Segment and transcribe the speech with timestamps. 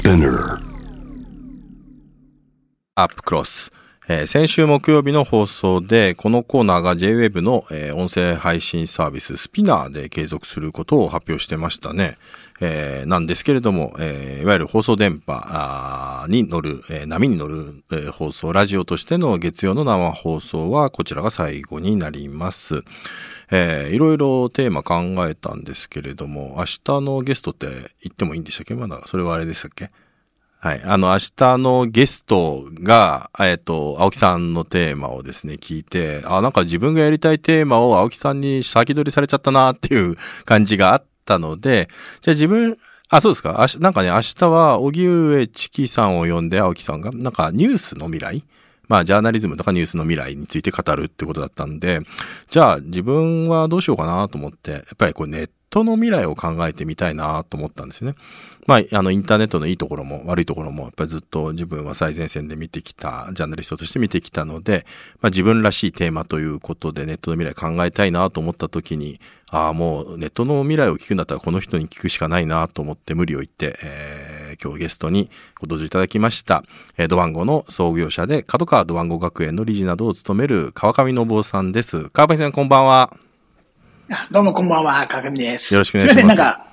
[0.00, 0.58] Spinner
[2.94, 3.70] アップクロス。
[4.07, 12.17] えー先週木曜日の放送で、このコーナーが JWAVE の、えー音声配信サービススピナーで継続することを発表してましたね。
[12.61, 22.83] えーなんですけれども、えーいわゆる放送電波に乗る、えー波に乗る、えー放送、ラジオとしての月曜の生放送はこちらが最後になります。
[23.51, 27.67] えーいろいろテーマ考えたんですけれども、明日のゲストって
[28.01, 28.73] 言ってもいいんでしたっけ？
[28.73, 29.91] まだ、それはあれでしたっけ？
[30.63, 30.81] はい。
[30.85, 41.89] あの、明日のゲストが、えっと、青木さんのテーマをですね、聞いて、あ、なんか自分がやりたいテーマを青木さんに先取りされちゃったなっていう感じがあったので、
[42.21, 42.77] じゃあ自分、
[43.09, 43.63] あ、そうですか。
[43.63, 48.43] あなんかね、明日は、荻上チキさんを呼んで、青木さんが、なんかニュースの未来
[48.91, 52.01] まあ、ジャーナリズムとかニュースの未来について語るってことだったんで、
[52.49, 58.13] じゃあ自分はどうしようかなと思って、やっぱりこうネットの未来を考えてみたいなと思ったんですね。
[58.67, 64.85] まあ、あの、インターネットのいいところも悪いところも、やっぱりずっと自分は最前線で見てきた、ジャーナリストとして見てきたので、
[65.21, 76.63] まあ自分らしいテーマということでネットの未来考えたいなと思った時に、ああ、もうネットの未来を聞くんだったらこの人に聞くしかないなと思って無理を言って、えー今日ゲストにご登場いただきました、
[76.97, 82.09] えードワンゴの創業者で、角川ドワンゴ学園の理事などを務める川上信夫さんです。
[82.09, 83.30] 川上さんこんばんは。
[84.13, 85.73] あどうもこんばんは、川上です。
[85.73, 86.65] よろしくお願いしますすいません、なんか、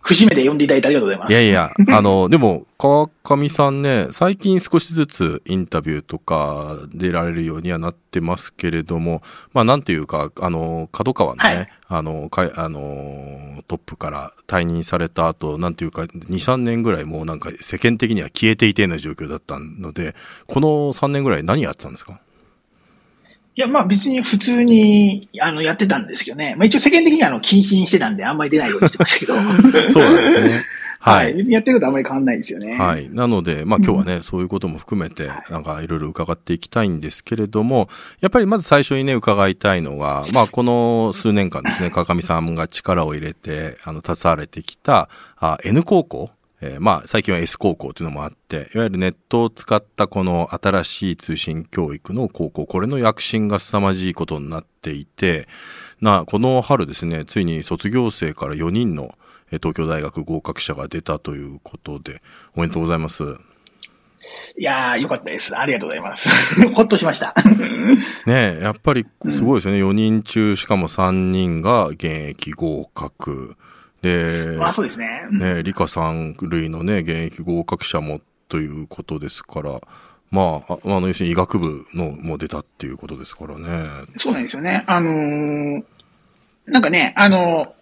[0.00, 1.30] 節目で呼んでいただいてありがとうございます。
[1.32, 9.20] いやいや、あの、でも、川上さんね、最近少しずつインタビューとか出られるようにはなってますけれども、
[9.52, 20.14] まあなんていうか、あの、角川のね、はいあの、かいあの、トップから退任された後、なんていうか、2、3年ぐらいもうなんか世間的には消えていてような状況だったので、
[20.46, 22.20] この3年ぐらい何やってたんですか？
[23.56, 26.54] いや、まあ別に普通に、あの、やってたんですけどね。
[26.58, 29.34] まあ一応世間的にはあの、禁止にしてたんで、あんまり出ないようにしてましたけど。
[29.92, 30.62] そうなんですね。
[31.00, 31.12] は。
[31.12, 31.34] はいい。
[31.36, 32.76] 別にやってることあんまり変わんないですよね。
[32.76, 33.08] はい。
[33.10, 37.88] なので、まあ今日はね、そういうことも含めて、なんかいろいろ伺っていきたいんですけれども、
[38.20, 46.30] やっぱりまず最初にね、伺いたいのが、まあこの数年間ですね、川上さんが力を入れて、あの、携われてきた、あ N 高校、
[46.60, 55.48] えーまあ最近は S 高校というのもあって、いわゆるネットを使ったこの新しい通信教育の高校、これの躍進が凄まじいことになっていて、
[56.00, 59.14] な、この春ですね、ついに卒業生から4人の
[59.52, 62.22] えー東京大学合格者が出たということで、
[62.56, 63.24] おめでとうございます。
[64.58, 65.56] いやー、よかったです。
[65.56, 66.66] ありがとうございます。
[66.74, 67.34] ほっとしました。
[68.26, 69.80] ねえ、やっぱりすごいですよね。
[69.82, 73.56] 4人中、しかも3人が現役合格。
[74.06, 75.06] で、まあそうですね。
[75.32, 79.80] ねえ、理科さん類のね、現役合格者もということですから、
[80.30, 83.88] まあ、ああの、要するに医学部のも出たっていうことですからね。
[84.16, 84.84] そうなんですよね。
[84.86, 85.82] あのー
[86.66, 87.74] なんかね、あの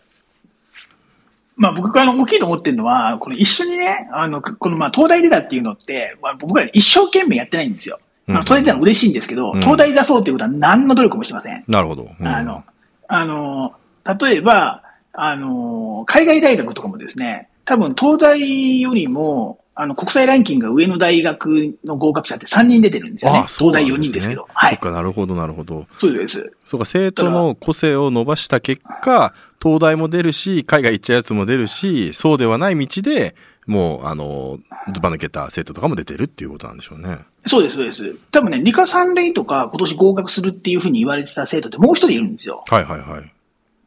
[1.56, 7.98] まあ僕があの大きいと思ってるのは、この一緒にね、あの、このまあ東大出たっていうのって、まあ、僕ら一生懸命やってないんですよ。
[8.28, 11.64] あのうん東大出たのは嬉しいんですけど、うん東大出そうっていうことは何の努力もしてません。
[11.66, 12.10] なるほど。
[12.18, 12.64] うんあの、
[13.08, 13.74] あの、
[14.20, 14.82] 例えば、
[15.16, 23.38] あの、海外大学とかもですね、多分東大よりも、あの、国際ランキングが上の大学の合格者って3人出てるんですよね。
[23.44, 24.48] あそう東大4なんですね人ですけど。
[24.52, 24.74] はい。
[24.74, 25.86] そっか、なるほど、なるほど。
[25.98, 26.52] そうです。
[26.64, 33.34] そうか、生徒の個性を伸ばした結果、東大も出るし、海外行っちゃうやつも出るし、そうではない道で、
[33.66, 34.58] もう、あの、
[34.92, 37.18] ずば抜けた生徒とかも出てるっていうことなんでしょうね。
[37.46, 38.14] そうです、そうです。
[38.30, 42.62] 多分ね、理科三類とか今年合格するっていうふうに言われてた生徒ってもう一人いるんですよ。
[42.68, 43.33] はいはいはい。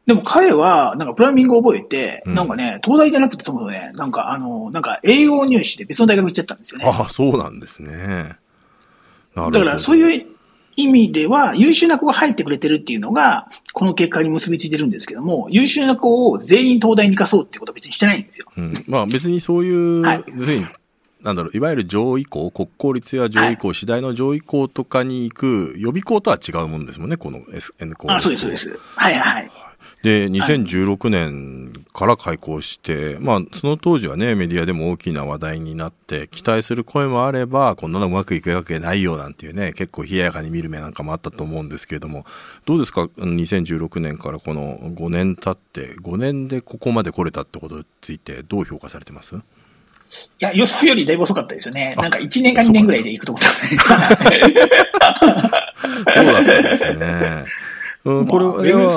[0.08, 6.86] でも彼は、なんかプライミングを覚えて、うんなんかね、東大じゃなくてそもそもね、なんかあの、なんか英語入試で別の大学行っちゃったんですよね。
[6.86, 7.92] ああ、そうなんですね。
[7.92, 8.38] なる
[9.34, 9.58] ほど。
[9.58, 10.26] だからそういう
[10.76, 18.46] 意味では、優秀な子が入ってくれてるっていうのが、この結果に結びついてるんですけども、優秀な子を全員東大に行かそうってことは別にしてないんですよ。
[18.56, 20.66] うん、まあ別にそういう、はい要するに、
[21.20, 28.10] なんだろう、いわゆる上位校、国公立や上位校、次第の上位校とかに行く予備校とは違うもんですもんね、この S N 校。
[28.10, 28.56] あ、そうです、そうで。
[28.56, 28.80] す。
[28.96, 29.50] はいはい。
[30.02, 42.24] で、2016年から開校して、まあその当時はね、メディアでも大きな話題になって、期待する声もあれば、こんなのうまくいくわけないよなんていうね、結構冷ややかに見る目なんかもあったと思うんですけれども、
[42.64, 49.36] どうですか、2016年からこの5年経って、5年でここまで来れたってことについてどう評価されてます？
[49.36, 49.40] い
[50.38, 51.92] や、予想よりだいぶ遅かったですよね。
[51.98, 53.48] あなんか1年か2年ぐらいで行くと思った。
[56.14, 57.44] そうだったんですね。
[58.04, 58.90] うん、これは、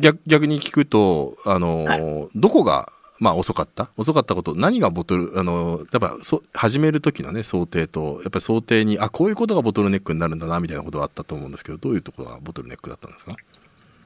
[0.00, 3.88] 逆逆に聞くと、あの、はどこが、まあ遅かった？
[3.96, 13.32] 遅かったこと、何がボトル、あの、やっぱそ始める時のね、想定と、やっぱり想定に、あ、こういうことがボトルネックになるんだな、みたいなことがあったと思うんですけど、どういうところがボトルネックだったんですか？
[13.32, 13.36] い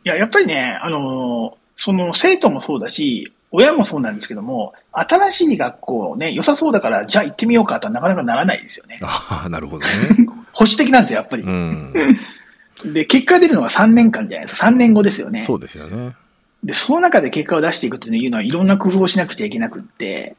[0.04, 8.98] や、やっぱりね、あの、その生徒もそうだし、親もそうなんですけども、新しい学校ね、良さそうだから、じゃあ行ってみようかとはなかなかならないですよね。
[9.02, 9.86] ああ、なるほどね。
[10.52, 11.42] 保守的なんですよ、やっぱり。
[11.42, 11.92] うん、
[12.84, 14.68] で、結果が出るのは3年間じゃないですか。
[14.68, 15.42] 3年後ですよね。
[15.44, 16.16] そうですよね。
[16.64, 20.36] で、その中で結果を出していくっていうのは、いろんな工夫をしなくちゃいけなくって、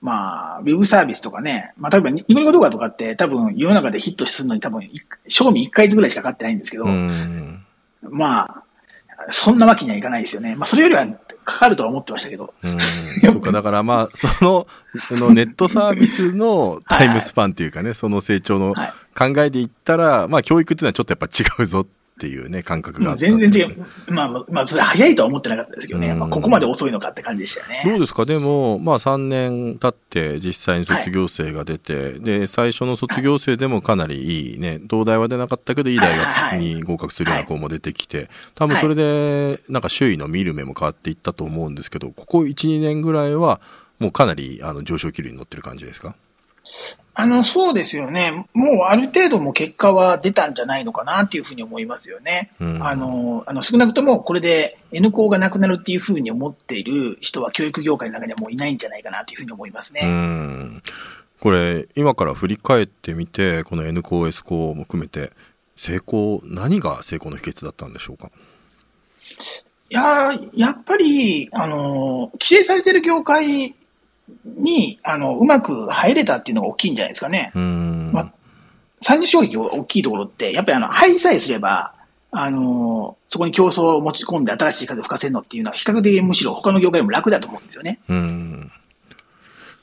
[0.00, 4.88] まあ、ウェブサービスとかね、まあ、例えば、ニコニコ動画とかって多分世の中でヒットするのに多分、
[5.28, 6.86] 賞味1ヶ月ぐらいしかかってないんですけど、
[8.02, 8.62] まあ、
[9.30, 10.56] そんなわけにはいかないですよね。
[10.56, 11.06] まあ、それよりは
[11.44, 12.52] かかるとは思ってましたけど。
[12.62, 12.78] うん。
[12.78, 14.66] そうか、だからまあ、その、
[15.10, 18.74] のネットサービスのタイムスパンっていうかね、はいはい、その成長の
[19.16, 23.86] 考えで言ったら、まあ、教育っていうのはちょっとやっぱ違うぞっていうね、感覚が全然違う。
[24.08, 26.14] まあ、まあ、それ早いとは思ってなかったですけどね。
[26.14, 27.82] まあ、ここまで遅いのかって感じでしたよね。
[27.90, 28.24] どうですか？
[28.24, 43.60] でも、まあ3年経って実際に卒業生が出て、はい、で、最初の卒業生でもかなりいいね、東大は出なかったけど、いい大学に合格するような子も出てきて、多分それで、なんか周囲の見る目も変わっていったと思うんですけど、ここ1、2年ぐらいは、
[43.98, 46.14] もうかなりあの上昇気流に乗ってる感じですか？
[47.12, 48.46] あの、そうですよね。
[48.54, 52.52] もうある程度も結果は出たんじゃないのかなっていうふうに思いますよね。
[52.60, 60.02] うん、あの、あの少なくともこれで N 校がなくなるっていうふうに思っている人は教育業界の中にはもういないんじゃないかなというふうに思いますね。
[60.04, 60.82] うん
[61.40, 65.32] これ、今から振り返ってみて、この N 校、S 校も含めて、
[65.74, 68.30] 成功、何が成功の秘訣だったんでしょうか？
[69.88, 73.74] いややっぱり、あの、規制されてる業界
[74.44, 77.50] に、あの、うまく入れたっていうのが大きいんじゃないですかね。
[77.54, 78.32] まあ、
[79.00, 81.94] 三次障壁大きいところって、やっぱりあの、入りさえすれば、
[82.32, 87.98] あのそこに競争を持ち込んで新しい風を吹かせるのっていうのは、比較的むしろ他の業界も楽だと思うんですよね。
[88.08, 88.70] うん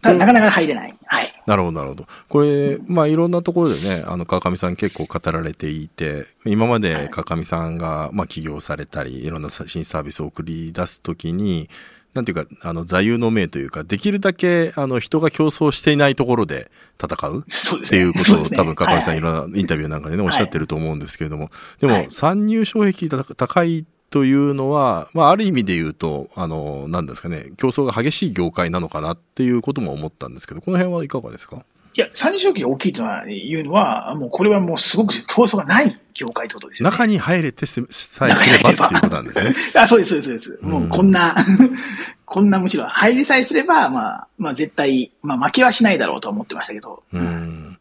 [0.01, 0.95] ただ、なかなか入れない。
[1.05, 1.43] はい。
[1.47, 2.05] なるほど、なるほど。
[2.29, 11.69] これ、まあ、いろんなところでね、あの、川上さん結構語られていて、今まで川上さんが、まあ、起業されたり、いろんな新サービスを送り出すときに、
[12.17, 16.71] なんていうか、あの、座右の銘というか、できるだけ、あの、人が競争していないところで
[17.01, 31.63] 戦うっていうことを、多分、かかみさんいろんなインタビューなんかでね、おっしゃってると思うんですけれども、でも、参入障壁高いというのは、まあ、ある意味で言うと、あの、なんですかね、競争が激しい業界なのかなっていうことも思ったんですけど、この辺はいかがですか？
[31.97, 36.91] いや、三次障壁が大きいというのは、もうこれはもうすごく競争がない業界ってことですよね。
[36.91, 39.55] 中に入れてさえすればっていうことなんですね。
[39.81, 40.65] あそうです、そうです、そうです。
[40.67, 41.35] もうこんな、
[42.23, 47.01] こんなむしろ入りさえすれば、まあ、まあ絶対、まあ負けはしないだろうと思ってましたけど。
[47.11, 47.79] うん。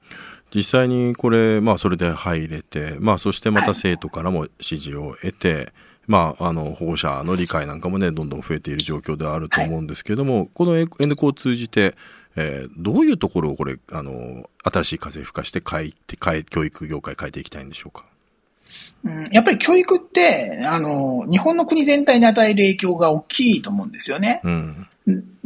[0.54, 5.69] 実際にこれ、まあそれで入れて、まあそしてまた生徒からも支持を得て、はい
[6.06, 11.96] まあ、あの、保護者の理解なんかもね、どんどん増えている状況ではあると思うんですけれども、はい、この N コを通じて、
[12.36, 18.04] えー、どういうところをこれ、あの、新しい風吹かして変えて、変え、教育業界変えていきたいんでしょうか？
[19.04, 24.40] うん、やっぱり教育って、あの、日本の国全体に与える影響が大きいと思うんですよね。
[24.44, 24.86] うん。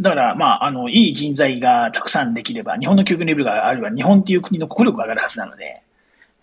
[0.00, 5.82] だから、まあ、あの、いい人材がたくさんできれば、日本の教育レベルがあれば、日本っていう国の国力が上がるはずなので、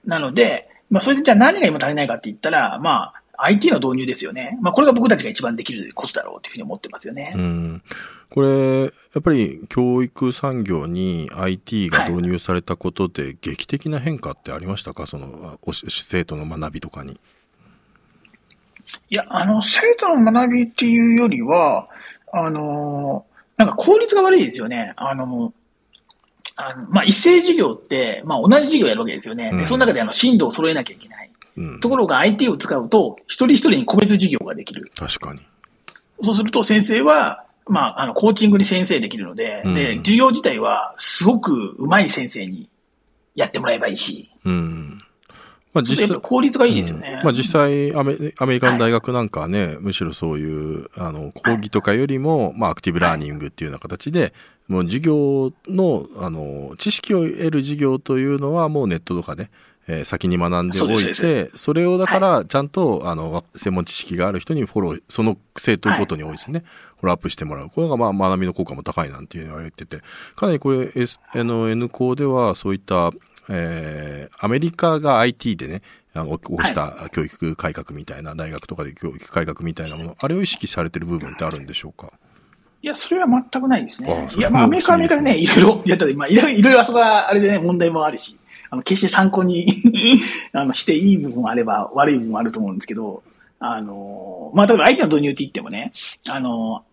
[0.06, 4.58] なので、まあ、それでじゃあ何が今足りないかって言ったら、まあ、IT の導入ですよね。
[4.62, 7.34] まあ、これが僕たちが一番できることだろうというふうに思ってますよね。
[7.36, 7.84] うん。
[8.30, 8.88] これ、や
[9.20, 17.20] っぱり教育産業に IT が導入されたことで劇的な変化ってありましたか、はい、その、生徒の学びとかに。
[19.10, 21.88] いや、あの、生徒の学びっていうよりは、
[22.34, 23.26] あの、
[23.58, 24.94] なんか効率が悪いですよね。
[24.96, 25.54] あの、
[26.56, 29.52] あのまあ、一斉授業って、まあ、同じ授業やるわけですよね。
[29.52, 31.27] で、その中であの、進度を揃えなきゃいけない。
[31.82, 34.92] ところが IT を使うと、一人一人に個別授業ができる。
[34.96, 35.42] 確かに。
[36.22, 42.70] そうすると先生は、まあ、あの、コーチングに先生できるので、うん、で、授業自体はすごく上手い先生に
[43.36, 44.32] やってもらえばいいし。
[44.46, 45.02] うん。
[45.74, 46.20] まあ実際。
[46.22, 47.16] 効率がいいですよね。
[47.20, 54.34] うん、まあ実際アメ、アメリカの大学なんかはね、はい、むしろそういう、あの、講義とかよりも、はい、まあアクティブラーニングっていうような形で、
[54.68, 59.50] もう授業の、あの、知識を得る授業というのはもうネットとかね、
[59.88, 67.70] えー、先に学んでおいて、それをだから、ちゃんと、はい、あの、専門知識がある人にフォロー、その生徒ごとに多いですね、はい、フォローアップしてもらう。
[67.70, 70.02] これがまあ学びの効果も高いなんていうの言われてて、
[70.36, 73.12] かなりこれ、S、の N 校ではそういった、
[73.50, 75.82] えー、アメリカが IT でね、
[76.14, 82.12] あの、起こした教育改革みたいな、大学とかで教育改革みたいなもの、あれを意識されてる部分ってあるんでしょうか？
[82.82, 84.28] いや、それは全くないですね。
[84.38, 88.38] いや、まあ、アメリカはアメリカでね、いろいろやったら、まあ、いろいろあそこはあれでね、問題もあるし、
[88.70, 89.68] あの、決して参考に
[90.54, 93.24] あの、していい部分もあれば、悪い部分もあると思うんですけど、
[93.60, 95.92] あの、まあ、例えば相手の導入って言ってもね、
[96.28, 96.84] あの、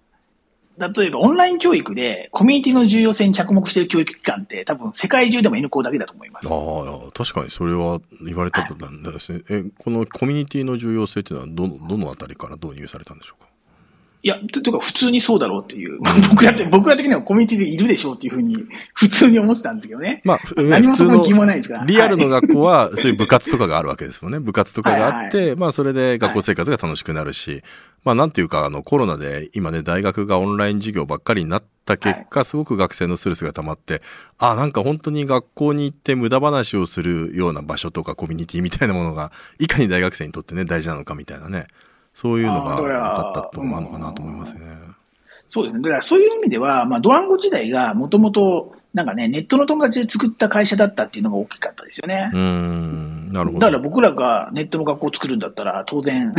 [0.76, 6.52] 例えばオンライン教育でコミュニティの重要性に着目している教育機関って多分世界中でも N 校だけだと思います。
[6.52, 13.53] ああ、確かにそれは言われたことなんですね、はい、え、このコミュニティの重要性っていうのはど、どのあたりから導入されたんでしょうか？
[14.25, 15.99] いや、とというか普通にそうだろうっていう。
[16.31, 18.57] 僕だって、僕ら的にはコミュニティでいるでしょうっていうふうに、
[18.95, 20.23] 普通に思ってたんですけどね。
[20.25, 21.81] まあ、ふ何もそこに普通疑問ないですから。
[21.83, 24.40] の、リアルのはい学校は、そういう部活とかがあるわけですもんね。
[24.40, 27.62] 部活とかがあって、はまあ、それで学校生活が楽しくなるし、
[28.02, 34.00] まあ、なんていうか、あの、コロナで今ね、大学がオンライン授業ばっかりになった結果、すごく学生のストレスが溜まって、
[34.38, 41.66] あ、なんか本当に学校に行って無駄話をするような場所とかコミュニティみたいなものが、いかに大学生にとってね、大事なのかみたいなね、
[42.14, 44.61] そういうのが分かったところもあるのかなと思いますね。
[45.49, 45.83] そうですね。
[45.83, 52.30] だからそういう意味では、まあ、ドワンゴ時代がもともと、なんかね、ネットの友達で作った会社だったっていうのが大きかったですよね。
[52.33, 53.59] うーん、なるほど。
[53.59, 56.33] だから僕らがネットの学校を作るんだったら、当然、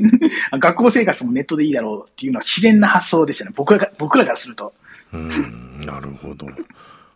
[0.52, 3.52] 学校生活もネットでいいだろうっていうのは自然な発想でしたね。
[3.54, 4.72] 僕らが、僕らからすると。
[5.12, 6.46] うん、なるほど。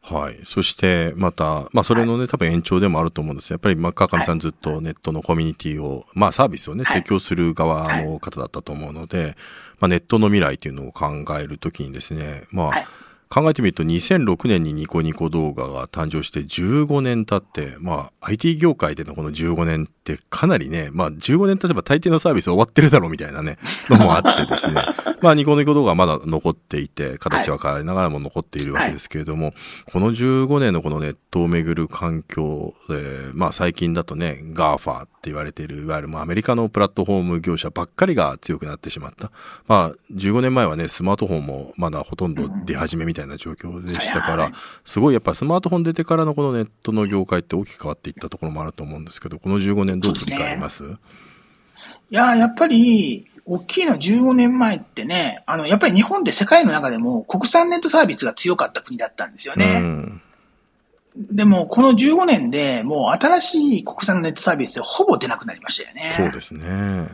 [0.04, 0.40] はい。
[0.44, 3.52] そして、また、まあ、それのね、多分延長でもあると思うんです。
[3.52, 6.96] やっぱり、まあ、川上さんずっとネットのコミュニティを、まあ、サービスをね、はい。
[6.98, 9.36] 提供する側の方だったと思うので、
[9.78, 12.86] まあ、ネットの未来っていうのを考えるときにですね、まあ、はい。
[13.32, 23.56] 考えてみると2006年にニコニコ動画が誕生して15年経って、まあ IT 業界でのこの15年ってかなりね、まあ15年経てば大抵のサービス終わってるだろうみたいなね、
[23.88, 24.84] のもあってですね。
[25.22, 29.54] まあニコニコ動画はまだ残っていて、形は変わりながらも残っているわけですけれども、
[29.92, 39.30] この15年のこのネットをめぐる環境、えーまあ最近だとね、GAFA って言われている、いわゆるまあアメリカのプラットフォーム業者ばっかりが強くなってしまった。
[39.68, 50.84] まあ15年前はね、スマートフォンもまだほとんど出始めみたいな状況でしたからはいはいはい、すごいやっぱスマートフォン出てからのこのネットの業界って大きく変わっていったところもあると思うんですけど、この15年どう振り返ります？
[50.84, 50.86] い
[52.10, 59.80] やー、やっぱり、大きいのは15年前ってね、あの、やっぱり日本で世界の中でも国産ネットサービスが強かった国だったんですようね。
[59.80, 60.20] ん。
[61.16, 66.10] でも、この15年でもう新しい国産のネットサービスってほぼ出なくなりましたよね。
[66.12, 67.08] そうですね。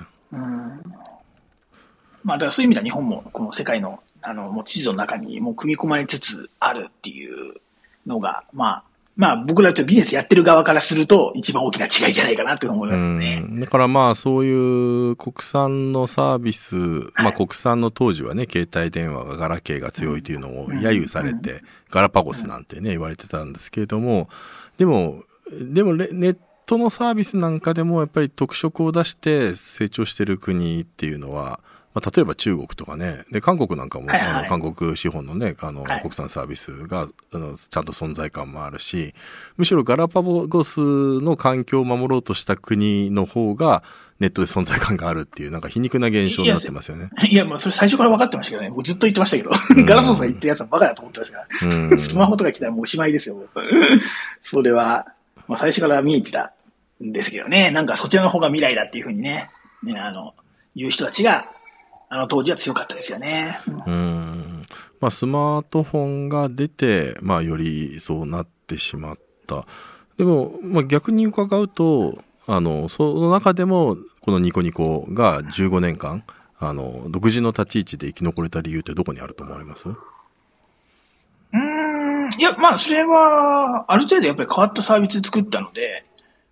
[2.25, 7.54] まあ、だからそういう意味では日本もこの世界の、あの、もう地図の中にもう組み込まれつつあるっていう
[8.06, 8.85] のが、まあ、
[9.19, 13.43] まあ僕らとビジネスやってる側からすると一番大きな違いじゃないかなと思いますよね。
[13.45, 13.61] うん。
[13.61, 16.77] だからまあそういう国産のサービス、
[17.17, 24.29] まあ国産の当時はね、携帯電話がガラケーが強いというのを揶揄されて、ガラパゴスなんてね、言われてたんですけれども、
[24.79, 25.25] でも、
[25.61, 31.59] でもレネットのサービスなんかでもやっぱり特色を出して成長してる国っていうのは、
[31.95, 39.14] まあ、例えば中国とかね、で、韓国なんかも、はいはいあの、韓国資本のね、あの、はい国産サービスが、あの、ちゃんと存在感もあるし、
[39.57, 43.83] むしろガラパゴスの環境を守ろうとした国の方が、
[44.21, 47.11] ネットで存在感があるっていう、なんか皮肉な現象になってますよね。
[47.28, 48.71] いや、もうそれ最初から分かってましたけどね。
[48.71, 49.85] 僕ずっと言ってましたけど。
[49.85, 51.88] ガラパゴスが言ってるやつはバカだと思ってましたから。
[51.90, 53.40] うん スマホとか来たらもうおしまいですよ。
[54.42, 55.07] それは、
[55.47, 56.52] まあ最初から見えてた
[57.02, 57.71] んですけどね。
[57.71, 59.50] なんかそちらの方が未来だっていうふうにね、
[59.85, 60.35] ね、あの、
[60.75, 61.49] 言う人たちが、
[62.11, 63.61] あの当時は強かったですよね。
[63.67, 64.62] うんうん。
[65.00, 69.65] まあ、スマートフォンが出て、まあ、よりそうなってしまった。
[70.17, 76.25] でも、まあ、逆に伺うと、あの、その中でも、このニコニコが15年間、
[76.59, 79.88] あの、独自の立ち位置で生き残れた理由ってどこにあると思われます？
[79.91, 86.05] うーん、いや、まあ、それは、ある程度やっぱり変わったサービス作ったので、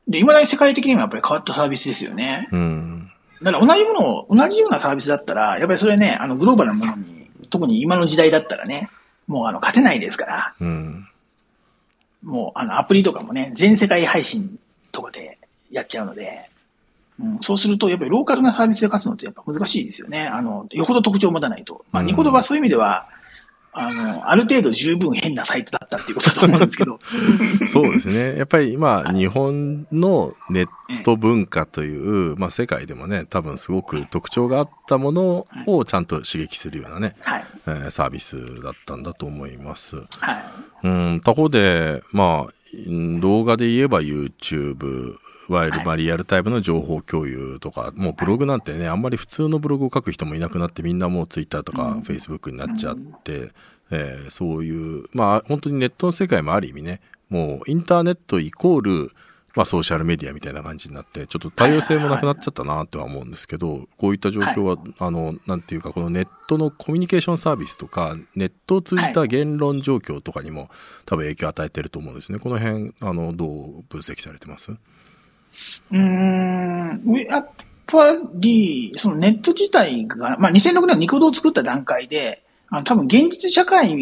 [0.07, 2.49] で、未だに世界的にもやっぱり変わったサービスですよね。
[2.53, 3.11] うん。
[3.43, 8.88] だから同じものを、同じようなサービスだったら、やっぱりそれね、あの、グローバルなものに、特に今の時代だったらね、
[9.26, 11.09] もうあの、勝てないですから、うん。
[12.23, 14.59] もうあの、アプリとかもね、全世界配信
[14.93, 15.38] とかで
[15.71, 16.50] やっちゃうので、
[17.19, 20.26] うん、そうすると、やっぱりローカルなサービスで勝つのってやっぱ難しいですよね。
[20.26, 21.85] あの、よほど特徴を持たないと。
[21.93, 23.09] まあ、うんニコ動はそういう意味では、
[23.78, 26.99] あの、ある程度十分変なサイトだったっていうことだと思うんですけど、
[27.68, 28.37] そうですね。
[28.38, 30.68] やっぱり今、日本のネッ
[31.04, 37.45] ト文化という、まあ世界でもね、多分すごく特徴があったものをちゃんと刺激するようなね、はい。
[37.66, 39.97] えーサービスだったんだと思います。
[39.97, 40.02] は
[40.33, 40.45] い。
[40.85, 42.50] うん、他方で、まあ、うん
[43.21, 45.14] 動画で言えば YouTube、
[45.49, 45.87] いわゆるはい。
[45.87, 53.52] まあリアルタイムの情報共有とか、もうブログなんてね、あんまり普通のブログを書く人もいなくなって、みんなもう Twitter とか Facebook になっちゃって、
[53.90, 59.11] えーそういう、まあ本当にネットの世界もある意味ね、もうインターネットイコール、
[59.57, 70.71] まあソーシャルメディアみたいな感じになって、ちょっと多様性もなくなっちゃったなとは思うんですけど、こういった状況は、あの、なんていうか、このネットのコミュニケーションサービスとか、ネットを通じた言論状況とかにも
[71.07, 72.39] 多分影響を与えてると思うんですね。
[72.39, 74.73] この辺、あの、どう分析されてます？
[74.73, 77.51] うーん、やっ
[77.87, 83.95] ぱり、そのネット自体が、まあ、2006年のニコ動を作った段階で、あの多分現実社会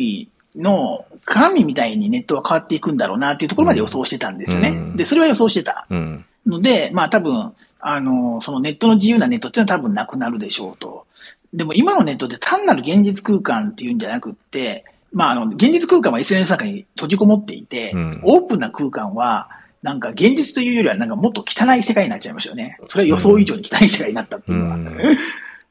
[0.56, 4.68] の鏡みたいにネットは変わっていくんだろうなっていうところまで予想してたんですよね。
[4.68, 5.86] うんで、それは予想してた。
[5.90, 6.24] うん。
[6.46, 11.06] ので、まあ多分、あの、そのネットの自由なネットっていうのは多分なくなるでしょうと。
[11.52, 19.48] でも今のネットって単なる現実空間っていうんじゃなくって、まあ、あの、現実空間は SNS の中に閉じこもっていて、うんオープンな空間は、
[19.82, 22.78] なんか現実というよりはなんかもっと汚い世界になっちゃいましたよね。
[22.88, 24.78] それは予想以上に汚い世界になったっていうのは。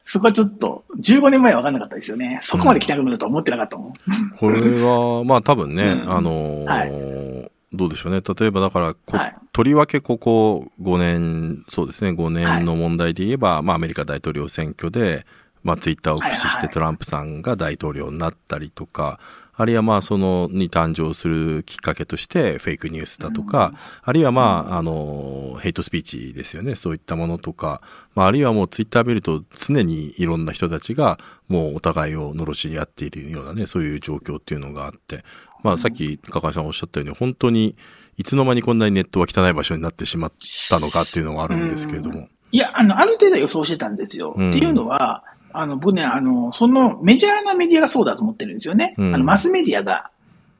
[0.04, 2.38] うんそこはちょっと、15年前は分かんなかったですよね。
[2.42, 3.92] そこまで汚くなるとは思ってなかったもん。
[4.38, 8.20] これは、まあ多分ね、うんあのーどうでしょうね。
[8.20, 15.26] 例えばだからこ、はいとりわけここ5年、そうですね、5年の問題で言えば、まあアメリカ大統領選挙で、
[15.62, 19.20] まあツイッターを駆使しはいはいてトランプさんが大統領になったりとか、
[19.56, 26.74] あるいはまあそのに誕生するきっかけとしてフェイクニュースだとか、あるいはまあ、あの、ヘイトスピーチですよね。
[26.74, 27.80] そういったものとか、
[28.14, 31.18] まああるいはもうツイッター見ると常にいろんな人たちが
[31.48, 35.24] もうお互いを罵り合っているようなね、そういう状況っていうのがあって、
[35.62, 37.76] まあさっき高橋さんおっしゃったように本当に
[38.16, 40.32] いつの間にこんなにネットは汚い場所になってしまっ
[40.68, 42.28] たのかっていうのはあるんですけれども。
[42.52, 44.34] いや、あの、ある程度予想してたんですよ。
[44.36, 45.24] うんっていうのは、
[45.56, 48.94] あの、僕ね、あの、そのメジャーなメディアがそうだと思ってるんですよね。
[48.98, 50.10] うんあの、マスメディアが、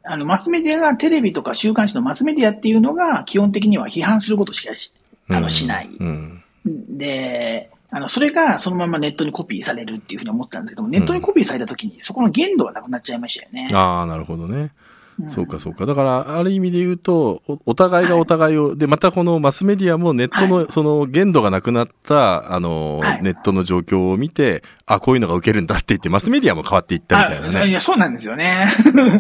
[0.05, 4.93] あの、マスメディアがテレビとか週刊誌のマスメディアっていうのが基本的には批判することしかし、
[5.29, 5.91] あの、しない。
[5.99, 6.43] うん。
[6.65, 13.69] で、あの、それがそのままネットにコピーされるっていうふうに思ってたんですけども、ネットにコピーされた時にそこの限度がなくなっちゃいましたよね。
[13.73, 14.71] ああ、なるほどね。
[15.21, 15.87] うんそうか、そうか。
[15.87, 27.59] だから、ある意味で言うと、おお互いがお互いを、で、またこのマスメディアもネットの、はいその限度がなくなった、あの、はいネットの状況を見て、あ、こういうのが受けるんだって言って、マスメディアも変わっていったみたいなね。
[27.59, 28.67] あいや、そうなんですよね。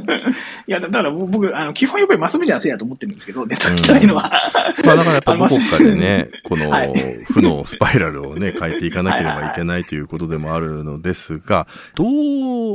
[0.67, 4.31] いや、だから僕、あの、基本やっぱりマスメディアのせいだと思ってるんですけど、ネット汚いのは。
[4.85, 6.93] まあだからやっぱどこかでね、 このはい
[7.33, 12.05] 負のスパイラルをね、変えていかなければいけないということでもあるのですが、ど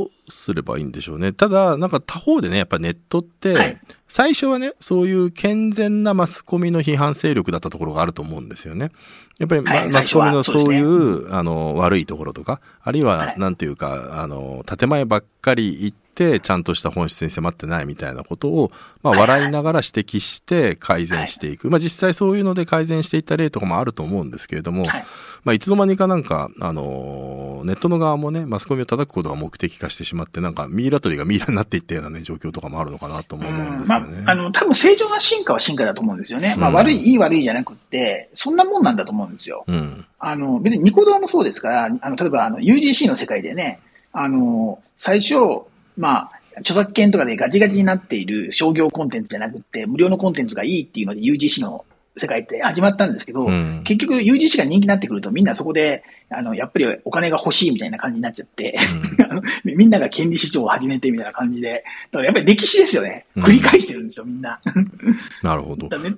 [0.05, 1.33] うすればいいんでしょうね。
[1.33, 3.81] ただ、なんか他方でね、やっぱネットって、はい
[4.11, 8.89] 最初はね、そういう健全なマスコミの批判勢力だったところがあると思うんですよね。
[9.37, 16.08] やっぱり、まはいマスコミのそういう、あの、悪いところとか、あるいはは、いなんていうか、あの、建前ばっかり言って、
[16.39, 18.71] ちゃんとした本質に迫ってないみたいなことを、
[19.01, 21.69] まあ、はいはい笑いながら指摘して改善していく。
[21.69, 25.03] まあ、実際そういうので改善していった例とかもあると思うんですけれども、はい
[25.43, 34.23] まあ、いつの間にかなんか、あのーネットの側もね、マスコミを叩くことが目的化してしまって、なんか、ミイラ取りがミイラになっていったようなね、状況とかもあるのかなとも思うんですまよね。
[34.25, 36.55] あ、あの、多分正常な進化は進化だと思うんですよね。
[36.57, 39.63] まあ、うん悪い、いい悪いじゃなくって、そんなもんなんだと思うんですよ。
[39.67, 40.05] うん。
[40.19, 43.79] あの、別にニコ動もそうですから、あの、例えば、あの、UGC の世界でね、
[44.11, 45.35] あの、最初、
[45.99, 51.85] まあ、著作権とかでガチガチになっている商業コンテンツじゃなくって、無料のコンテンツがいいっていうので UGC の
[52.17, 58.75] 世界って始まったんですけど、うん結局 UGC が人気になってくるとみんなそこで、あの、やっぱりお金が欲しいみたいな感じになっちゃって、
[59.29, 63.25] あの みんなが権利主張を始めてみたいな感じで、だからやっぱり歴史ですよね。
[63.35, 64.59] うん繰り返してるんですよ、みんな。
[65.43, 65.89] なるほど。
[65.89, 66.13] だね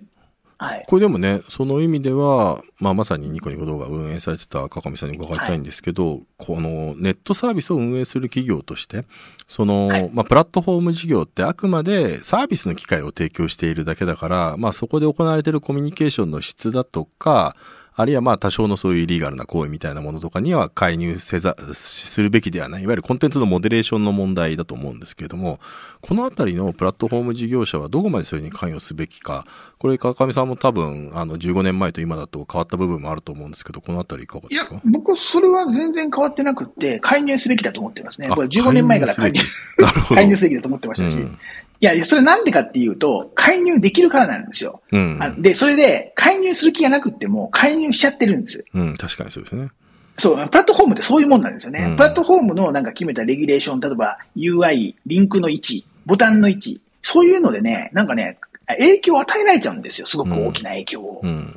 [0.61, 0.85] はい。
[0.87, 9.03] これでもね、その意味では、まあ、まさにニコニコ動画を運営されてた川上さんに伺いたいんですけど、このネットサービスを運営する企業として、
[9.47, 17.55] その、はいまあ、プラットフォーム事業ってあくまでサービスの機会を提供しているだけだから、まあ、そこで行われているコミュニケーションの質だとか、
[17.93, 22.83] あるいはまあ多少のそういうイリーガルな行為みたいなものとかには介入せざ、するべきではない。
[22.83, 25.59] いわゆるコンテンツのモデレーションの問題だと思うんですけれども、
[25.99, 29.43] このあたりのプラットフォーム事業者はどこまでそれに関与すべきか、
[29.77, 38.27] これ川上さんも多分、あの、15年前と今だと変わった部分もあると思うんですけど、このあたりいかがいやですか、僕、それは全然変わってなくって、介入すべきだと思ってますね。
[38.31, 39.41] あこれ15年前から介入、
[40.15, 41.19] 介入すべきだと思ってましたし。
[41.19, 41.37] うん
[41.81, 44.81] いや、それなんでかっていうと、介入できるからなんですよ。
[44.91, 45.17] うん。
[45.19, 48.65] あで、それで、介入する気がなくっても、介入しちゃってるんです。
[48.73, 49.69] うん、確かにそうですね。
[50.17, 51.85] そう、プラットフォームってそういうもんなんですよね。
[51.89, 60.07] うんプラットフォームのなんか決めたレギュレーション、例えば UI、リンクの位置、ボタンの位置、そういうのでね、なんかね、影響を与えられちゃうんですよ。
[60.07, 61.21] すごく大きな影響を。
[61.23, 61.55] うん。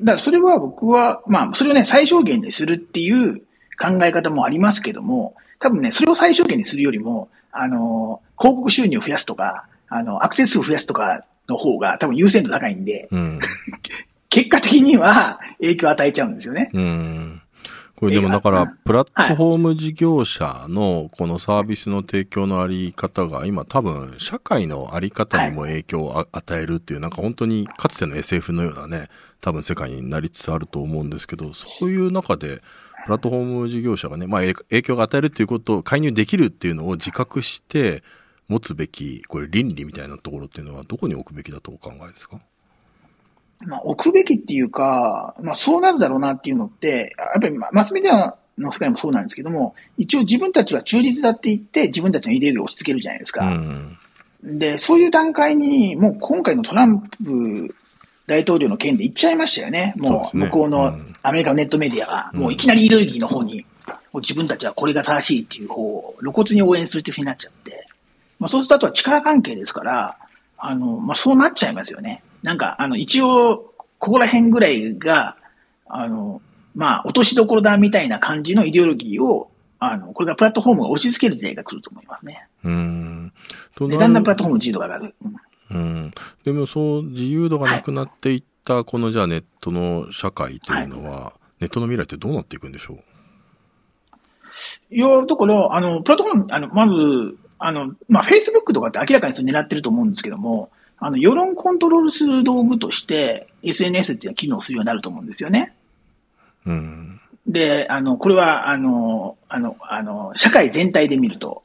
[0.00, 3.40] だからそれは僕は、まあ、それをね、最小限にするっていう
[3.78, 13.40] 考え方もありますけども、多分ね、それを最小限にするよりも、あの、広告収入を増やすとか、あの、アクセス数を増やすとかの方が多分優先度高いんで、うん。
[14.28, 16.70] 結果的には影響を与えちゃうんですよね。
[16.72, 17.42] うん。
[17.96, 29.08] これでもだから、プラットフォーム事業者のこのサービスの提供のあり方が今多分社会のあり方にも影響をあ与えるっていうなんか本当にかつての SF のようなね、
[29.40, 32.62] 多分世界になりつつあると思うんですけど、そういう中で
[33.04, 38.02] プラットフォーム事業者がね、まあ影影響が与えるっていうことを介入できるっていうのを自覚して
[38.48, 42.40] 持つべき、これ倫理みたいなところっていうのはどこに置くべきだとお考えですか？
[43.66, 53.48] まあ、置くべきっていうか、まあ、そうなるだろうなっていうのって、やっぱりまマスメディアの世界もそうなんですけども、一応自分たちは中立だって言って、自分たちのイデールを押し付けるじゃないですうか。
[53.48, 53.98] ん。
[54.42, 57.74] で、そういう段階に、もう今回のトランプ
[58.26, 59.94] 大統領の件で行っちゃいましたよね。
[59.96, 63.64] もう向こうのうんアメリカのネットメディアが、うんもういきなりイデオロギーの方に
[64.12, 67.83] う自分たちはこれが正しいっていう方を露骨に応援するっていうふうになっちゃって、
[68.44, 70.18] まあそうするとあとは力関係ですから、
[70.58, 72.22] あの、まあそうなっちゃいますよね。
[72.42, 75.36] なんか、あの、一応、ここら辺ぐらいが、
[75.86, 76.42] あの、
[76.74, 82.46] まあ、落としどころだみたいな感じのイデオロギーを、あの、これがプラットフォームが押し付ける時代が来ると思いますね。
[82.64, 83.32] うん。
[83.74, 85.14] とだんだんプラットフォームの自由度が上がる。
[85.24, 85.36] うん
[85.70, 86.10] うん。
[86.44, 92.94] でもそう、自由度がなくなっていった、このじゃあネットの社会というのは、ネットの未来ってどうなっていくんでしょ
[94.90, 94.94] う？
[94.94, 105.74] いや、だから、あの、プラットフォーム、あの、まず、あの、まあ、Facebook とかって明らかにそれ狙ってると思うんですけども、あの、世論コントロールする道具として、SNS っていうのは機能するようになると思うんですよね。
[106.66, 107.20] うん。
[107.46, 111.62] で、あの、これは、あの、あの、あの、社会全体で見ると。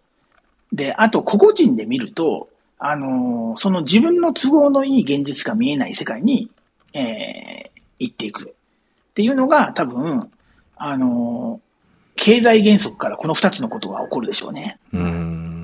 [0.72, 6.50] で、あと、個々人で見ると、あの、その自分の都合のいい現実が見えない世界に、
[6.94, 8.52] えー、行っていく。
[8.52, 8.54] っ
[9.16, 10.30] ていうのが、多分、
[10.78, 11.60] あの、
[12.16, 14.80] 経済原則からこの二つのことが起こるでしょうね。
[14.94, 15.59] うん。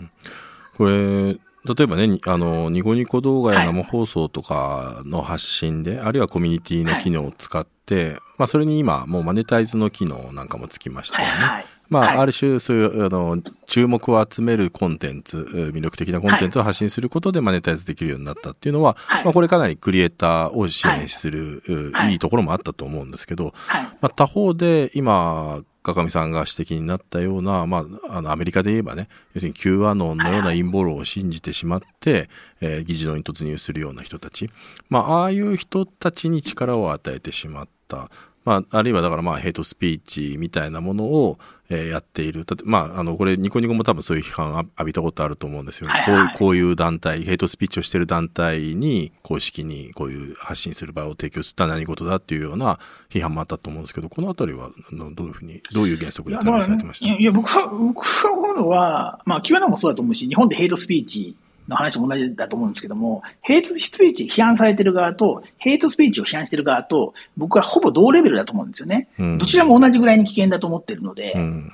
[0.77, 1.33] これ、
[1.65, 11.33] 例えばね、にあの、ニコニコ動画や生放送とかの発信で、あるいはコミュニティの機能を使って、まあ、それに今、もうマネタイズの機能なんかもつきましたよね。
[11.33, 11.65] はいはい。
[11.89, 12.17] まあ、はい。
[12.17, 19.23] ある種、そういう、あの、注目を集めるコンテンツ、えー魅力的なコンテンツを発信することでマネタイズできるようになったっていうのは、はい。
[19.23, 21.63] まあ、これかなりクリエイターを支援する、
[22.07, 22.11] い。
[22.11, 23.83] いいところもあったと思うんですけど、はい。
[23.83, 32.27] まあ、他方で今、川上さんが指摘になったような、まあ、あの、アメリカで言えばね、要するに Q アノンのような陰謀論を信じてしまって、
[32.59, 34.49] えー議事堂に突入するような人たち。
[34.89, 38.09] まあ、ああいう人たちに力を与えてしまった。
[38.45, 42.45] まあ、あるいはだからまあ、ヘイトスピーチみたいなものを、えーやっている。
[42.63, 52.77] まあ、あの、これ、ニコニコも多分そういう批判を浴びたことあると思うんですよ、はいはいこういう、こういう団体、ヘイトスピーチをしている団体に、公式にこういう発信する場を提供するのは何事だっていうような
[53.09, 57.05] 批判もあったと思うんですけど、このあたりは、あのどういうふうに、どういう原則で対応されてました？
[57.07, 61.35] いや、いや僕は、僕は思うのは、まあ、 Qアノンもそうだと思うし、日本でヘイトスピーチ
[61.67, 69.07] の話も同じだと思うんですけども、ヘイトスピーチ批判されてる側と、ヘイトスピーチを批判してる側と、僕はほぼ同レベルだと思うんですよね。
[69.19, 71.73] うんどちらも同じぐらいに危険だと思ってるので、うん。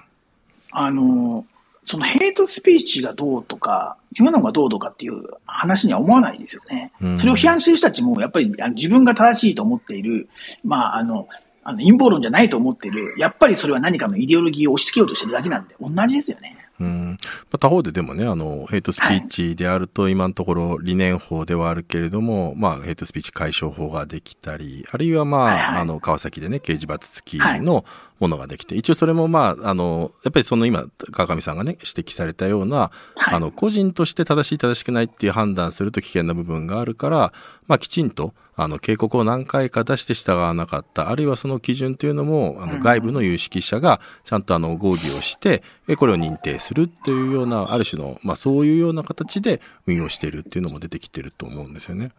[0.71, 1.45] あの、
[1.84, 6.91] そのヘイトスピーチがどうとか、 Qアノンがどうとかっていう話には思わないですよね。
[7.01, 10.30] うんそれを批判してる人たちも、やっぱりあの自分が正しいと思っている、
[10.63, 11.27] まあ、あの、
[11.63, 16.61] あの陰謀論じゃないと思っている、やっぱりそれは何かのイデオロギーを押し付けようとしてるだけなんで、同じですよね。
[16.82, 17.10] うん。
[17.12, 17.17] ま
[17.54, 25.82] あ、他方ででもね、あの、ヘイトスピーチであると、今のところ理念法ではあるけれども、まあ、ヘイトスピーチ解消法ができたり、あるいはまあ、はいはい。
[25.82, 27.86] あの、川崎でね、刑事罰付きの
[28.21, 37.34] ものができて、一応それもまあ、あの、やっぱりその今、川上さんがね、指摘されたような、はいあの、個人として正しい正しくないっていう判断すると危険な部分があるから、
[37.67, 52.12] まあ、きちんと、あの、警告を何回か出して従わなかった、あるいはその基準というのも、あの、外部の有識者がちゃんとあの、合議をして、えこれを認定するっていうような、ある種の、まあ、そういうような形で運用しているっていうのも出てきてると思うんですよね。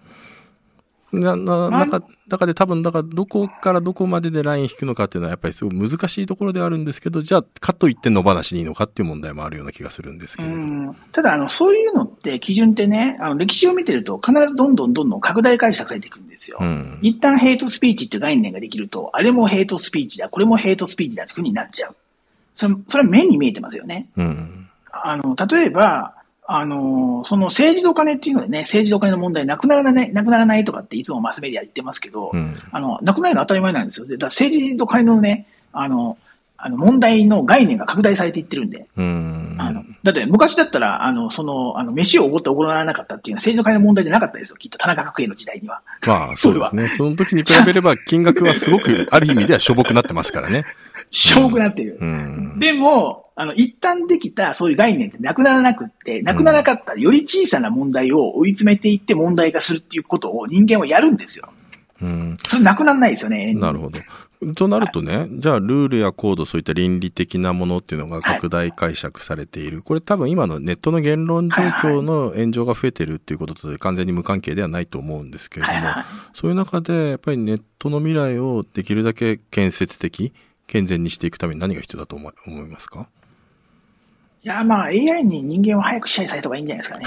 [1.12, 10.54] な、な、まあ中、中で多分、だからどこからどこまででライン引くのかっていうのはやっぱりすごい難しいところではあるんですけど、じゃあ、かといって野放しにいいのかっていう問題もあるような気がするんですけれど。
[10.54, 16.58] うんただ、あの、そういうのって、基準ってね、あの、歴史を見てると、必ずどんどんどんどん拡大解釈されていくんですよ。
[16.60, 16.98] うん。
[17.02, 21.96] 一旦ヘイトスピーチって概念ができると、あれもヘイトスピーチだ、これもヘイトスピーチだっていうふうになっちゃう。
[22.54, 24.08] それ、それは目に見えてますよね。
[24.16, 24.68] うん。
[24.90, 34.06] あの、例えば、あの、その政治と金っていうのでね、政治と金の問題なくならない、なくならないとかっていつもマスメディア言ってますけど、うんあの、なくなるのは当たり前なんですよ。
[34.06, 36.18] でだから政治と金のね、あの、
[36.64, 39.56] あの、問題の概念が拡大されていってるんで、うん。
[39.58, 44.56] あの、だって昔だったら、あの、その、あの、飯をおごっておごらなかったっていうのは政治と金の問題じゃなかったですよ。
[44.58, 45.80] きっと田中角栄の時代には。
[46.06, 46.86] まあ、そうですね。
[46.86, 50.64] その時に比べれば金額はすごく、ある意味ではしょぼくなってますからね。
[51.12, 51.98] しょぼくなっている。
[52.00, 52.58] うん。
[52.58, 61.48] でも、あの、一旦できたそういう概念ってなくならなくって、なくならなかったらより小さな問題を追い詰めていって問題化するっていうことを人間はやるんですよ。
[62.00, 62.36] うん。
[62.46, 63.54] それなくならないですよね。
[63.54, 63.98] なるほど。
[64.54, 69.82] となるとね、じゃあルールやコード、そういった倫理的なものっていうのが拡大解釈されている。
[69.82, 80.32] これ多分今のネットの言論状況の炎上が増えてるっていうことと完全に無関係ではないと思うんですけれども、はいはいそういう中でやっぱりネットの未来をできるだけ建設的、
[80.72, 83.06] 健全にしていくために何が必要だと思い思いますか？
[84.42, 87.04] いや、まあ AI に人間を早く支配された方がいいんじゃないですかね。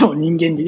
[0.02, 0.66] もう人間に。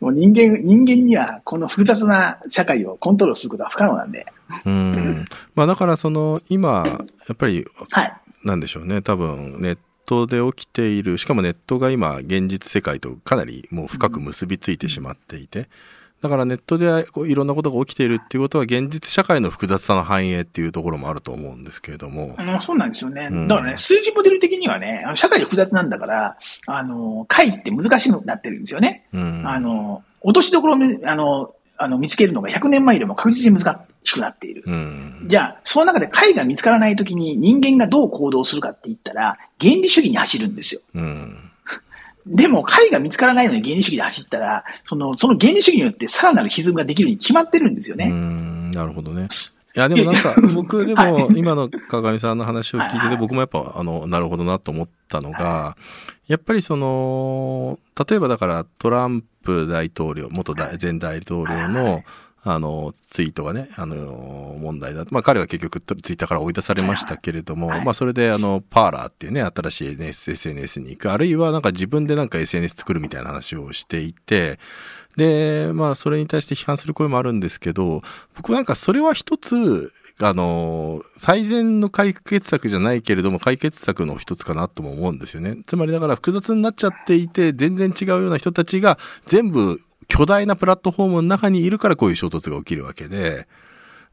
[0.00, 4.26] もう人間、人間にはこの複雑な社会をコントロールすることは不可能なんで。
[4.66, 5.24] うん。
[5.54, 6.98] まあだからその今、や
[7.32, 8.14] っぱりはい。
[8.44, 15.70] なんでしょうね、多分ネットで起きている、しかもネットが今、現実世界とかなりもう深く結びついてしまっていて、
[16.24, 22.34] だからネットでこういろんなことが起きているっていうことは現実社会の複雑さの反映っていうところもあると思うんですけれども。
[22.38, 23.28] あの、そうなんですよね。
[23.46, 29.06] だからね、数字モデル的にはね、あの社会が複雑なんだから、あの、解って難しくなってるんですよね。
[29.12, 34.62] うん、あの、落としどころあの、あの、見つけるのが100年前よりも確実に難しくなっている。
[34.64, 40.80] うん、じゃあ、その中で解が見つからないときに人間がどう行動するかって言ったら、原理主義に走るんですよ。
[40.94, 41.43] うん
[42.26, 48.06] でも、解が見つからないのに原理主義で走ったら、その、その原理主義によってさらなる歪みができるに決まってるんですよね。
[48.06, 49.28] うん、なるほどね。
[49.76, 55.76] いや、でもなんか、 僕でも、今の川上さんの話を聞いてて、僕もやっぱ、あの、なるほどなと思ったのが、
[56.28, 62.02] やっぱりその、例えばだからトランプ大統領、元大前大統領の、
[62.46, 65.06] あの、ツイートがね、あの、問題だ。
[65.10, 74.58] まあ彼は結局ツイッターから追い出されましたけれども、まあそれであの、パーラーっていうね、新しい SNS, SNS に行く、あるいはなんか自分でなんか SNS 作るみたいな話をしていて、
[75.16, 78.02] で、まあそれに対して批判する声もあるんですけど、
[78.36, 85.56] 僕なんかそれは一つ、あの、最善の解決策じゃないけれども、解決策の一つかなとも思うんですよね。
[85.66, 93.46] つまりだから複雑になっちゃっていて、全然違うような人たちが全部巨大なプラットフォームの中にいるからこういう衝突が起きるわけで、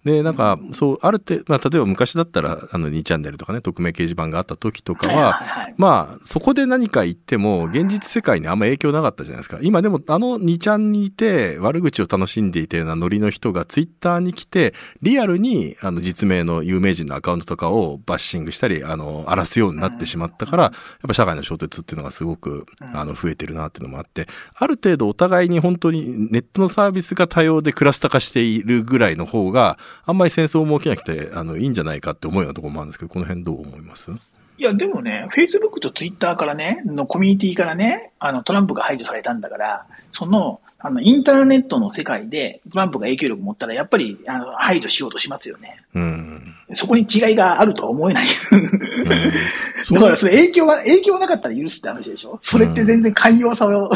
[0.03, 5.39] で、なんか、そう、ある程度、まあ、例えば昔だったら、あの、2チャンネルとかね、匿名掲示板があった時とかは、
[5.77, 9.59] まあ、そこで何か言っても、現実世界にあんま影響なかったじゃないですか。
[9.61, 20.71] 今でも、あの2チャンにいて、悪口を楽しんでいたようなノリの人が、ツイッターに来て、リアルに、あの、実名の有名人のアカウントとかをバッシングしたり、あの、荒らすようになってしまったから、やっ
[21.07, 34.11] ぱ社会の衝突っていうのがすごく、あの、増えてるなっていうのもあって、ある程度お互いに本当にネットのサービスが多様でクラスター化しているぐらいの方が、あんまり戦争も起きなくて、あの、いいんじゃないかって思うようなところもあるんですけど、この辺どう思います？
[34.57, 45.77] いや、でもね、Facebook と Twitter からね、のコミュニティからね、あの、トランプが排除されたんだから、その、あの、インターネットの世界でトランプが影響力持ったら、やっぱり、あの、排除しようとしますよね。
[45.93, 46.55] うん。
[46.73, 48.55] そこに違いがあるとは思えないです。
[49.01, 52.37] うん、だから、それ影響は、影響なかったら許すって話でしょ？
[52.41, 53.91] それって全然寛容さを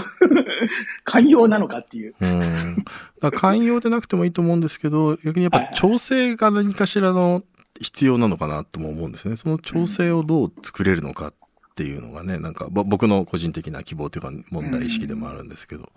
[1.04, 2.16] 寛容なのかっていう。
[2.20, 3.32] うん。
[3.32, 7.44] 寛容でなくてもいいと思うんですけど、逆にやっぱ調整が何かしらの
[7.80, 9.36] 必要なのかなとも思うんですね。
[9.36, 11.34] その調整をどう作れるのかっ
[11.76, 15.92] ていうのがね、なんか僕の個人的な希望というか問題意識でもあるんですけど。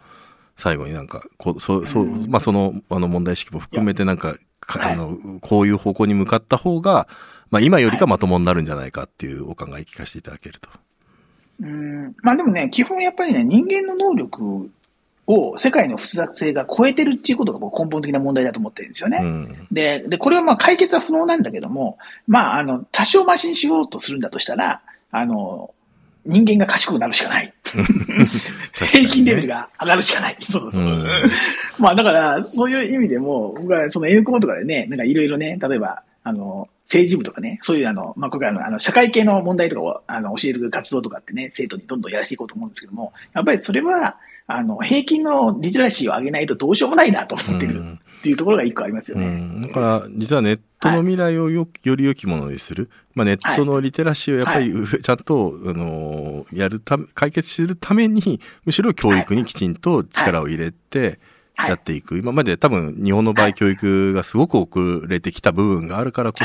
[0.60, 4.34] 最後になんか、こう、そう、そう、まあ、その、あの問題意識も含めてなんか、
[4.66, 7.06] あの、こういう方向に向かった方が、
[7.50, 10.68] まあ、今よりかまともになるんじゃないかっていうお考え聞かせていただけると。
[11.60, 14.70] うん、まあでもね、基本やっぱりね、人間の能力
[15.26, 19.18] を世界の複雑性が超えてるっていうことが根本的な問題だと思ってるんですよね。
[19.22, 24.80] うん、で、で、これはまあ解決は不能なんだけども、まあ、あの、多少マシにしようとするんだとしたら、
[25.10, 25.74] あの、
[26.24, 27.52] 人間が賢くなるしかない。
[28.74, 30.36] 平均レベルが上がるしかない。
[30.40, 30.84] そうそう。
[30.84, 31.06] うん、
[31.78, 49.26] まあだから、そういう意味でも、僕はその N コーとかでね、なんかいろいろね、例えば、あの、政治部とかね、そういうあの、まあ、今回の、あの、社会系の問題とかを、あの、教える活動とかってね、生徒にどんどんやらせていこうと思うんですけども、やっぱりそれは、あの、平均のリテラシーを上げないとどうしようもないなと思ってるっていうところが一個ありますよね。
[49.26, 52.88] うん、だから、実はネットの未来をよ,、より良きものにする。
[53.14, 61.20] まあ、ネットのリテラシーをやっぱり、はい、 ちゃんと、あの、やるため、解決するために、むしろ教育にきちんと力を入れて、
[61.66, 66.38] やっていく、はい、今まで多分日本の場合教育がすごく遅れてきた部分があるからこ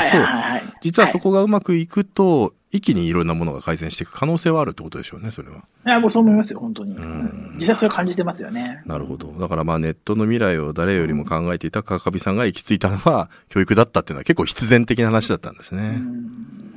[0.80, 5.58] 実はそこがうまくいくと、一気にいろんなものが改善していく可能性はあるってことでしょうね、それは。
[5.86, 6.96] いや、もうそう思いますよ、本当に。
[6.96, 8.82] うん、実際それ感じてますよね。
[8.84, 9.28] なるほど。
[9.38, 16.00] だからまあネットの未来を誰よりも考えていた川上さんが行き着いたのは 教育だったっていうのは結構必然的な話だったんですね。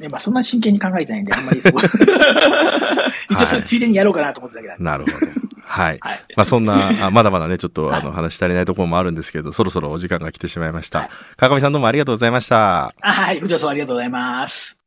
[0.02, 0.12] うん。
[0.12, 1.74] まあそんな真剣に考えてないんで、あんまりそう。
[3.32, 5.10] 一応それついでにやろうかなと思ってたけど、なるほ
[5.42, 5.47] ど。
[5.68, 5.98] はい。
[6.02, 11.00] はい、まあそんな、あまだまだね、ちょっとあの話し足りないところもあるんですけど、そろそろお時間が来てしまいました。
[11.00, 12.94] はい、川上さんどうもありがとうございました。
[13.02, 14.78] あはい、こちらこそありがとうございます。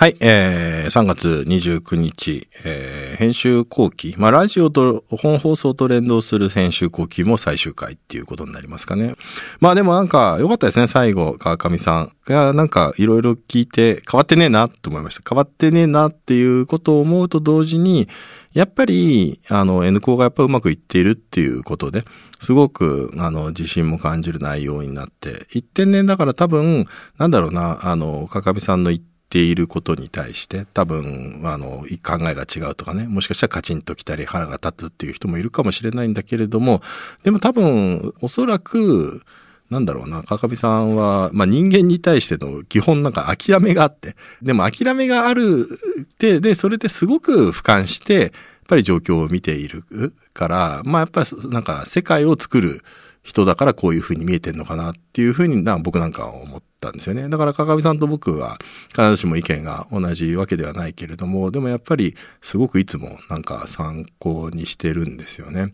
[0.00, 4.14] はい、えー、3月29日、えー、編集後期。
[4.16, 9.14] まあ、ラジオと本放送と連動する編集後期も最終回っていうことになりますかね。
[9.60, 12.12] まあでもなんか良かったですね、最後、川上さん。
[12.30, 15.22] いや、なんかいろいろ聞いて変わってねえなと思いました。
[15.28, 18.08] 変わってねえなっていうことを思うと同時に、
[18.52, 22.02] やっぱり、あの、N 校がやっぱうまくいっているっていうことで、
[22.40, 26.86] すごく、あの、自信も感じる内容になって、一点ね、だから多分、
[27.16, 36.82] なんだろうな、あの、か上さんの言っていることに対して多分あの考えが違うとかねもしかしたらカチンときたり腹が立つっていう人もいるかもしれないんだけれども
[37.22, 39.22] でも多分おそらく
[39.70, 45.68] なんだろうな、川上さんは、まあ、人間に対しての基本なんか諦めがあって、でも諦めがある
[46.02, 48.30] って、で、それですごく俯瞰して、やっ
[48.66, 49.84] ぱり状況を見ている
[50.32, 52.82] から、まあやっぱりなんか世界を作る
[53.22, 57.28] 人だからこういうふうに見えてんのかなっていうふうにな僕なんかは思ったんですよね。
[57.28, 65.72] だから川上さんと僕は必ずしも意見が同じわけではないけれども、でもやっぱりすごくいつもなんか参考にしてるんですよね。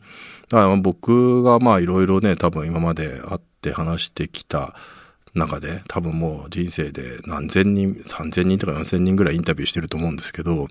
[0.48, 4.74] だから僕がまあいろいろね、多分今まで会って話してきた
[5.34, 10.68] 中で多分もう人生で何千人、3000人とか4000人ぐらいインタビューしてると思うんですけど、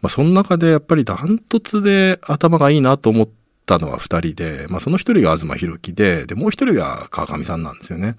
[0.00, 3.28] まあその中でやっぱりダントツで頭がいいなと思っ
[3.66, 8.16] たのは2人で、まあその1人が東博樹で、で、もう1人が川上さんなんですよね。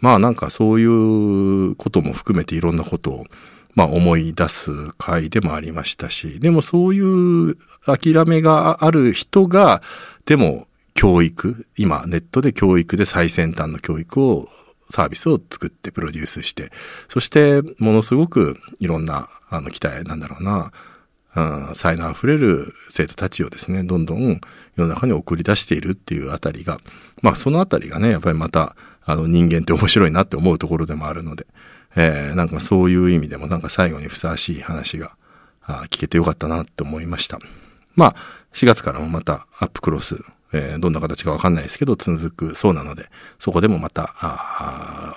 [0.00, 3.24] まあなんかそういうことも含めていろんなことを
[3.74, 9.82] まあ思い出す回でもありましたし、でもそういう諦めがある人が、
[10.24, 14.48] でも教育、今ネットで教育で最先端の教育を
[14.90, 16.72] サービスを作ってプロデュースして、
[17.08, 20.72] そしてものすごくいろんな、あの、期待なんだろうな、
[21.36, 24.40] うん、才能あふれる生徒たちをですね、どんどん
[24.74, 26.78] 世の中に送り出しているっていうあたりが、
[27.20, 31.46] まあそのあたりがね、やっぱりまた、あの人間って面白いなって思うところでもあるので、
[31.94, 35.12] えー、なんかそういう意味でもなんか最後にふさわしい話が
[35.90, 37.38] 聞けてよかったなって思いました。
[37.94, 38.16] まあ、
[38.52, 45.14] 4月からもまたアップクロス、えー、どんな形かわかんないですけど、続くそうなので、そこでもまた、あ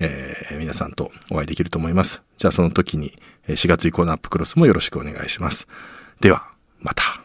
[0.00, 2.22] えー、皆さんとお会いできると思います。
[2.36, 3.12] じゃあその時に
[3.46, 5.66] 4月以降のアップクロスもよろしくお願いします。
[6.20, 6.42] では、
[6.80, 7.21] また。